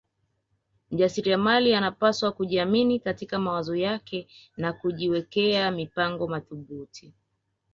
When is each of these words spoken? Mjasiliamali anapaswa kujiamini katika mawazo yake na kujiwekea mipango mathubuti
Mjasiliamali 0.91 1.75
anapaswa 1.75 2.31
kujiamini 2.31 2.99
katika 2.99 3.39
mawazo 3.39 3.75
yake 3.75 4.27
na 4.57 4.73
kujiwekea 4.73 5.71
mipango 5.71 6.27
mathubuti 6.27 7.13